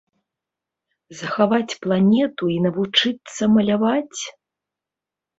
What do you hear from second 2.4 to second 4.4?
і навучыцца маляваць?